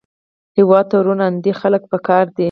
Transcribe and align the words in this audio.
هېواد 0.57 0.85
ته 0.91 0.97
روڼ 1.05 1.19
اندي 1.27 1.51
خلک 1.61 1.83
پکار 1.91 2.25
دي 2.35 2.39